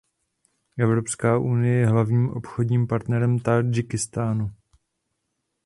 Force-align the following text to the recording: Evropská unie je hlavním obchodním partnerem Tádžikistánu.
Evropská 0.79 1.37
unie 1.37 1.73
je 1.75 1.87
hlavním 1.87 2.29
obchodním 2.29 2.87
partnerem 2.87 3.39
Tádžikistánu. 3.39 4.51